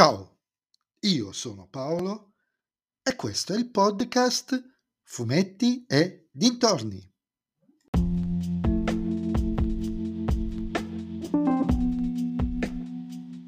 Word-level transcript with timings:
Ciao, 0.00 0.38
io 1.00 1.30
sono 1.30 1.68
Paolo 1.68 2.32
e 3.02 3.14
questo 3.16 3.52
è 3.52 3.58
il 3.58 3.68
podcast 3.68 4.58
Fumetti 5.02 5.84
e 5.86 6.30
Dintorni. 6.32 7.06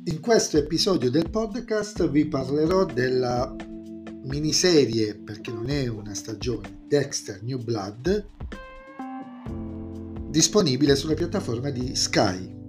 In 0.04 0.20
questo 0.20 0.58
episodio 0.58 1.10
del 1.10 1.30
podcast 1.30 2.06
vi 2.10 2.26
parlerò 2.26 2.84
della 2.84 3.56
miniserie, 4.24 5.16
perché 5.16 5.50
non 5.50 5.70
è 5.70 5.86
una 5.86 6.12
stagione, 6.12 6.82
Dexter 6.86 7.42
New 7.42 7.64
Blood, 7.64 8.26
disponibile 10.28 10.96
sulla 10.96 11.14
piattaforma 11.14 11.70
di 11.70 11.96
Sky. 11.96 12.60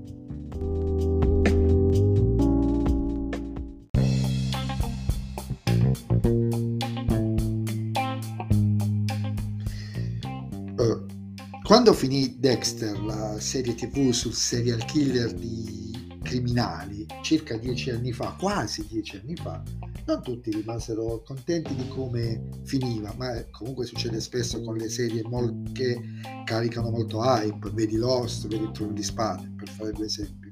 Quando 11.64 11.94
finì 11.94 12.40
Dexter, 12.40 13.02
la 13.02 13.40
serie 13.40 13.74
tv 13.74 14.12
sul 14.12 14.34
serial 14.34 14.84
killer 14.84 15.34
di 15.34 16.18
criminali, 16.22 17.06
circa 17.22 17.58
dieci 17.58 17.90
anni 17.90 18.12
fa, 18.12 18.36
quasi 18.38 18.86
dieci 18.88 19.16
anni 19.16 19.36
fa, 19.36 19.64
non 20.06 20.22
tutti 20.22 20.52
rimasero 20.52 21.22
contenti 21.24 21.74
di 21.74 21.88
come 21.88 22.50
finiva, 22.66 23.14
ma 23.18 23.32
comunque 23.52 23.86
succede 23.86 24.20
spesso 24.20 24.62
con 24.62 24.76
le 24.76 24.90
serie 24.90 25.24
che 25.72 26.02
caricano 26.44 26.90
molto 26.90 27.24
hype, 27.24 27.70
vedi 27.72 27.96
Lost, 27.96 28.48
vedi 28.48 28.70
Trono 28.74 28.92
di 28.92 29.04
Spade, 29.04 29.54
per 29.56 29.70
fare 29.70 29.92
due 29.92 30.06
esempi. 30.06 30.50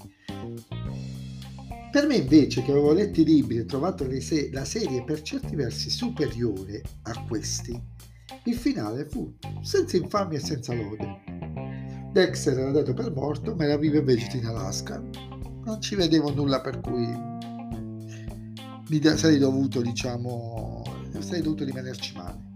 Per 1.91 2.07
me 2.07 2.15
invece, 2.15 2.63
che 2.63 2.71
avevo 2.71 2.93
letto 2.93 3.19
i 3.19 3.25
libri 3.25 3.57
e 3.57 3.65
trovato 3.65 4.07
se- 4.21 4.49
la 4.53 4.63
serie 4.63 5.03
per 5.03 5.21
certi 5.23 5.55
versi 5.57 5.89
superiore 5.89 6.81
a 7.01 7.25
questi, 7.25 7.77
il 8.45 8.55
finale 8.55 9.05
fu 9.05 9.31
senza 9.61 9.97
infamia 9.97 10.39
e 10.39 10.41
senza 10.41 10.73
lode. 10.73 11.21
Dexter 12.11 12.57
era 12.57 12.71
dato 12.71 12.93
per 12.93 13.11
morto, 13.13 13.55
ma 13.55 13.65
era 13.65 13.77
vivo 13.77 13.97
e 13.97 14.01
vegeto 14.01 14.37
in 14.37 14.45
Alaska. 14.45 15.01
Non 15.63 15.79
ci 15.79 15.95
vedevo 15.95 16.33
nulla 16.33 16.59
per 16.59 16.81
cui 16.81 17.07
mi 18.87 19.01
sarei 19.15 19.37
dovuto, 19.37 19.81
diciamo, 19.81 20.83
sarei 21.19 21.41
dovuto 21.41 21.63
rimanerci 21.63 22.15
male. 22.15 22.49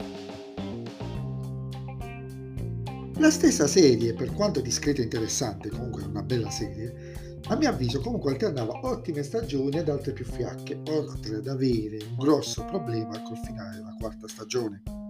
La 3.17 3.29
stessa 3.29 3.67
serie, 3.67 4.13
per 4.13 4.33
quanto 4.33 4.59
discreta 4.59 5.01
e 5.01 5.05
interessante, 5.05 5.69
comunque 5.69 6.01
è 6.01 6.05
una 6.05 6.23
bella 6.23 6.49
serie, 6.49 7.39
a 7.47 7.55
mio 7.55 7.69
avviso 7.69 8.01
comunque 8.01 8.31
alternava 8.31 8.79
ottime 8.81 9.21
stagioni 9.21 9.77
ad 9.77 9.87
altre 9.87 10.13
più 10.13 10.25
fiacche, 10.25 10.81
oltre 10.89 11.37
ad 11.37 11.47
avere 11.47 11.99
un 12.09 12.15
grosso 12.17 12.65
problema 12.65 13.21
col 13.21 13.37
finale 13.37 13.75
della 13.77 13.95
quarta 13.99 14.27
stagione. 14.27 15.04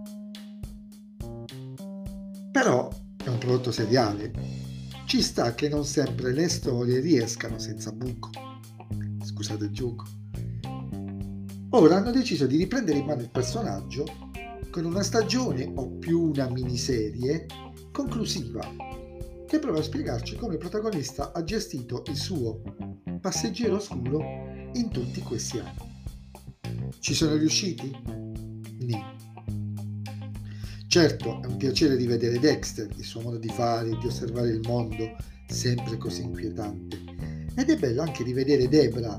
Però 2.56 2.88
è 3.22 3.28
un 3.28 3.36
prodotto 3.36 3.70
seriale. 3.70 4.32
Ci 5.04 5.20
sta 5.20 5.54
che 5.54 5.68
non 5.68 5.84
sempre 5.84 6.32
le 6.32 6.48
storie 6.48 7.00
riescano 7.00 7.58
senza 7.58 7.92
buco. 7.92 8.30
Scusate 9.22 9.66
il 9.66 9.72
gioco. 9.72 10.06
Ora 11.72 11.96
hanno 11.96 12.10
deciso 12.12 12.46
di 12.46 12.56
riprendere 12.56 12.96
in 12.96 13.04
mano 13.04 13.20
il 13.20 13.28
personaggio 13.28 14.06
con 14.70 14.86
una 14.86 15.02
stagione 15.02 15.70
o 15.74 15.98
più 15.98 16.30
una 16.30 16.48
miniserie 16.48 17.44
conclusiva 17.92 18.66
che 19.46 19.58
prova 19.58 19.80
a 19.80 19.82
spiegarci 19.82 20.36
come 20.36 20.54
il 20.54 20.58
protagonista 20.58 21.32
ha 21.32 21.44
gestito 21.44 22.04
il 22.06 22.16
suo 22.16 22.62
passeggero 23.20 23.76
oscuro 23.76 24.22
in 24.72 24.88
tutti 24.90 25.20
questi 25.20 25.58
anni. 25.58 26.88
Ci 27.00 27.12
sono 27.12 27.36
riusciti? 27.36 27.94
No. 28.80 29.15
Certo, 30.96 31.42
è 31.42 31.46
un 31.46 31.58
piacere 31.58 31.94
rivedere 31.94 32.38
Dexter, 32.38 32.88
il 32.96 33.04
suo 33.04 33.20
modo 33.20 33.36
di 33.36 33.50
fare, 33.50 33.90
di 33.98 34.06
osservare 34.06 34.48
il 34.48 34.62
mondo, 34.66 35.14
sempre 35.46 35.98
così 35.98 36.22
inquietante. 36.22 36.98
Ed 37.54 37.68
è 37.68 37.76
bello 37.76 38.00
anche 38.00 38.24
rivedere 38.24 38.66
Debra 38.66 39.14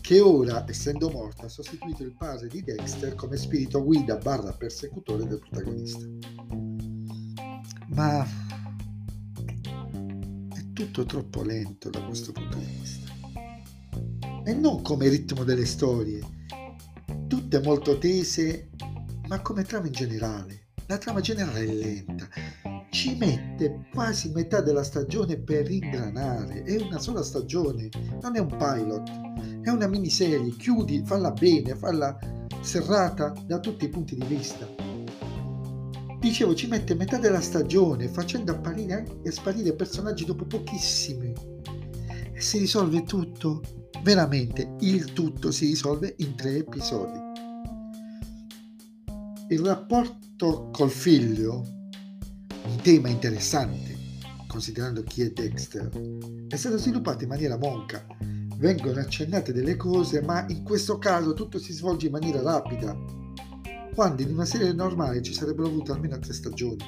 che 0.00 0.20
ora, 0.20 0.64
essendo 0.66 1.10
morta, 1.10 1.44
ha 1.44 1.48
sostituito 1.50 2.02
il 2.02 2.14
padre 2.16 2.48
di 2.48 2.62
Dexter 2.62 3.14
come 3.14 3.36
spirito 3.36 3.84
guida 3.84 4.16
barra 4.16 4.54
persecutore 4.54 5.26
del 5.26 5.38
protagonista. 5.38 6.06
Ma 7.88 8.26
è 10.54 10.72
tutto 10.72 11.04
troppo 11.04 11.42
lento 11.42 11.90
da 11.90 12.02
questo 12.04 12.32
punto 12.32 12.56
di 12.56 12.64
vista. 12.80 13.12
E 14.46 14.54
non 14.54 14.80
come 14.80 15.10
ritmo 15.10 15.44
delle 15.44 15.66
storie, 15.66 16.22
tutte 17.28 17.60
molto 17.60 17.98
tese, 17.98 18.70
ma 19.28 19.42
come 19.42 19.62
trama 19.64 19.88
in 19.88 19.92
generale. 19.92 20.61
La 20.92 20.98
trama 20.98 21.20
generale 21.20 21.62
è 21.62 21.72
lenta, 21.72 22.28
ci 22.90 23.16
mette 23.16 23.86
quasi 23.94 24.30
metà 24.30 24.60
della 24.60 24.82
stagione 24.82 25.38
per 25.38 25.70
ingranare. 25.70 26.64
È 26.64 26.78
una 26.82 26.98
sola 26.98 27.22
stagione, 27.22 27.88
non 28.20 28.36
è 28.36 28.38
un 28.38 28.48
pilot 28.48 29.10
è 29.62 29.70
una 29.70 29.86
miniserie, 29.86 30.54
chiudi, 30.56 31.02
falla 31.02 31.30
bene, 31.30 31.74
falla 31.76 32.18
serrata 32.60 33.32
da 33.46 33.58
tutti 33.58 33.86
i 33.86 33.88
punti 33.88 34.16
di 34.16 34.26
vista. 34.26 34.68
Dicevo, 36.20 36.54
ci 36.54 36.66
mette 36.66 36.94
metà 36.94 37.16
della 37.16 37.40
stagione 37.40 38.08
facendo 38.08 38.52
apparire 38.52 39.20
e 39.22 39.30
sparire 39.30 39.72
personaggi 39.72 40.26
dopo 40.26 40.44
pochissimi. 40.44 41.32
E 42.34 42.38
si 42.38 42.58
risolve 42.58 43.04
tutto, 43.04 43.62
veramente, 44.02 44.74
il 44.80 45.14
tutto 45.14 45.52
si 45.52 45.68
risolve 45.68 46.16
in 46.18 46.34
tre 46.34 46.56
episodi. 46.56 47.31
Il 49.52 49.60
rapporto 49.60 50.70
col 50.72 50.88
figlio, 50.88 51.62
un 52.64 52.76
tema 52.80 53.10
interessante, 53.10 53.94
considerando 54.46 55.02
chi 55.02 55.20
è 55.20 55.30
Dexter, 55.30 55.90
è 56.48 56.56
stato 56.56 56.78
sviluppato 56.78 57.24
in 57.24 57.28
maniera 57.28 57.58
monca. 57.58 58.02
Vengono 58.56 58.98
accennate 58.98 59.52
delle 59.52 59.76
cose, 59.76 60.22
ma 60.22 60.46
in 60.48 60.62
questo 60.62 60.96
caso 60.96 61.34
tutto 61.34 61.58
si 61.58 61.74
svolge 61.74 62.06
in 62.06 62.12
maniera 62.12 62.40
rapida, 62.40 62.96
quando 63.94 64.22
in 64.22 64.32
una 64.32 64.46
serie 64.46 64.72
normale 64.72 65.20
ci 65.20 65.34
sarebbero 65.34 65.68
avute 65.68 65.92
almeno 65.92 66.18
tre 66.18 66.32
stagioni. 66.32 66.82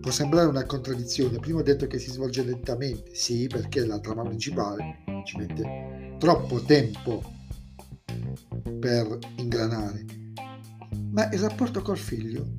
Può 0.00 0.12
sembrare 0.12 0.46
una 0.46 0.66
contraddizione, 0.66 1.40
prima 1.40 1.58
ho 1.58 1.64
detto 1.64 1.88
che 1.88 1.98
si 1.98 2.12
svolge 2.12 2.44
lentamente, 2.44 3.12
sì, 3.12 3.48
perché 3.48 3.84
la 3.84 3.98
trama 3.98 4.22
principale 4.22 5.02
ci 5.24 5.36
mette 5.36 6.14
troppo 6.20 6.62
tempo 6.62 7.34
per 8.78 9.18
ingranare, 9.38 10.04
ma 11.10 11.30
il 11.30 11.38
rapporto 11.38 11.82
col 11.82 11.98
figlio, 11.98 12.58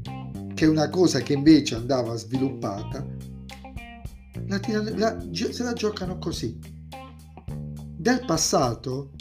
che 0.53 0.65
è 0.65 0.67
una 0.67 0.89
cosa 0.89 1.19
che 1.19 1.33
invece 1.33 1.75
andava 1.75 2.15
sviluppata, 2.15 3.05
la, 4.47 4.59
la, 4.95 5.23
se 5.31 5.63
la 5.63 5.73
giocano 5.73 6.17
così, 6.17 6.57
del 7.97 8.23
passato, 8.25 9.11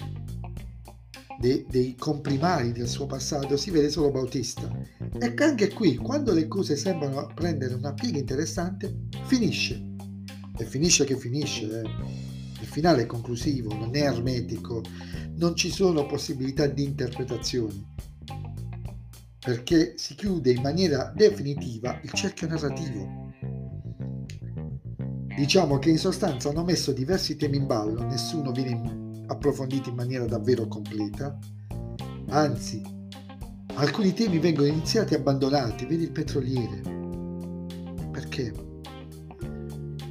dei, 1.38 1.66
dei 1.68 1.94
comprimari 1.96 2.72
del 2.72 2.88
suo 2.88 3.06
passato, 3.06 3.56
si 3.56 3.70
vede 3.70 3.90
solo 3.90 4.10
Bautista. 4.10 4.70
E 5.18 5.34
anche 5.38 5.72
qui, 5.72 5.96
quando 5.96 6.32
le 6.32 6.46
cose 6.46 6.76
sembrano 6.76 7.30
prendere 7.34 7.74
una 7.74 7.92
piega 7.92 8.18
interessante, 8.18 9.06
finisce. 9.24 9.94
E 10.58 10.64
finisce 10.64 11.04
che 11.04 11.16
finisce. 11.16 11.80
Eh. 11.80 11.90
Il 12.60 12.66
finale 12.66 13.02
è 13.02 13.06
conclusivo, 13.06 13.74
non 13.74 13.94
è 13.94 14.02
ermetico, 14.02 14.82
non 15.36 15.54
ci 15.54 15.70
sono 15.70 16.06
possibilità 16.06 16.66
di 16.66 16.84
interpretazioni. 16.84 17.94
Perché 19.46 19.94
si 19.96 20.14
chiude 20.14 20.50
in 20.50 20.60
maniera 20.60 21.10
definitiva 21.14 21.98
il 22.02 22.10
cerchio 22.12 22.48
narrativo 22.48 23.26
Diciamo 25.36 25.78
che 25.78 25.90
in 25.90 25.98
sostanza 25.98 26.48
hanno 26.48 26.64
messo 26.64 26.92
diversi 26.92 27.36
temi 27.36 27.58
in 27.58 27.66
ballo, 27.66 28.02
nessuno 28.04 28.52
viene 28.52 29.24
approfondito 29.26 29.90
in 29.90 29.94
maniera 29.94 30.24
davvero 30.24 30.66
completa, 30.66 31.38
anzi 32.28 32.80
alcuni 33.74 34.14
temi 34.14 34.38
vengono 34.38 34.68
iniziati 34.68 35.12
e 35.12 35.18
abbandonati, 35.18 35.84
vedi 35.84 36.04
il 36.04 36.12
petroliere. 36.12 36.80
Perché? 38.10 38.50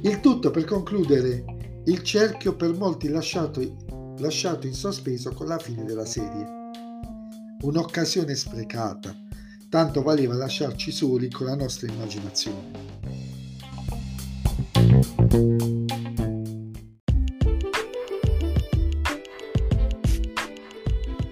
Il 0.02 0.20
tutto 0.20 0.52
per 0.52 0.64
concludere 0.64 1.44
il 1.86 2.04
cerchio 2.04 2.54
per 2.54 2.72
molti 2.74 3.08
lasciato, 3.08 4.14
lasciato 4.18 4.68
in 4.68 4.74
sospeso 4.74 5.32
con 5.32 5.48
la 5.48 5.58
fine 5.58 5.82
della 5.82 6.06
serie. 6.06 6.54
Un'occasione 7.62 8.32
sprecata, 8.36 9.12
tanto 9.76 10.00
valeva 10.00 10.34
lasciarci 10.34 10.90
soli 10.90 11.28
con 11.28 11.48
la 11.48 11.54
nostra 11.54 11.86
immaginazione. 11.86 12.70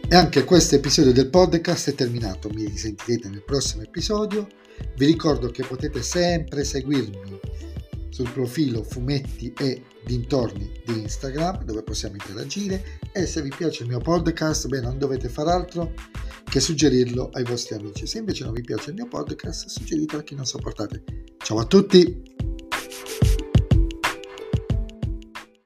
E 0.06 0.14
anche 0.14 0.44
questo 0.44 0.74
episodio 0.74 1.14
del 1.14 1.30
podcast 1.30 1.88
è 1.88 1.94
terminato, 1.94 2.50
mi 2.50 2.66
risentirete 2.66 3.30
nel 3.30 3.42
prossimo 3.42 3.82
episodio. 3.82 4.46
Vi 4.94 5.06
ricordo 5.06 5.48
che 5.48 5.64
potete 5.64 6.02
sempre 6.02 6.64
seguirmi 6.64 7.40
sul 8.10 8.30
profilo 8.30 8.82
fumetti 8.82 9.54
e 9.58 9.84
dintorni 10.04 10.70
di 10.84 11.00
Instagram 11.00 11.64
dove 11.64 11.82
possiamo 11.82 12.16
interagire 12.16 13.00
e 13.10 13.24
se 13.24 13.40
vi 13.40 13.48
piace 13.56 13.84
il 13.84 13.88
mio 13.88 14.00
podcast 14.00 14.68
beh 14.68 14.82
non 14.82 14.98
dovete 14.98 15.30
far 15.30 15.48
altro 15.48 15.94
che 16.54 16.60
suggerirlo 16.60 17.30
ai 17.32 17.42
vostri 17.42 17.74
amici. 17.74 18.06
Se 18.06 18.18
invece 18.18 18.44
non 18.44 18.52
vi 18.52 18.60
piace 18.60 18.90
il 18.90 18.94
mio 18.94 19.08
podcast 19.08 19.66
suggeritelo 19.66 20.20
a 20.20 20.22
chi 20.22 20.36
non 20.36 20.44
sopportate. 20.44 21.02
Ciao 21.38 21.58
a 21.58 21.64
tutti 21.64 22.33